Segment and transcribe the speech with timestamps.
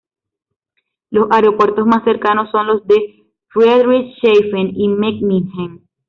[1.11, 5.87] Los aeropuertos más cercanos son los de Friedrichshafen y Memmingen.